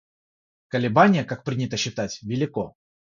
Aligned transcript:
Колебание, 0.69 1.23
как 1.23 1.43
принято 1.43 1.77
считать, 1.77 2.23
велико. 2.23 2.73